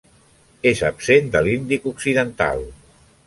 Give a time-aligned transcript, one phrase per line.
[0.69, 2.65] És absent de l'Índic occidental.